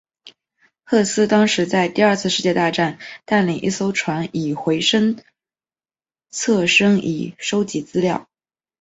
[0.83, 5.15] 赫斯当时在第二次世界大战带领一艘船以回声
[6.31, 8.27] 测深仪收集资料。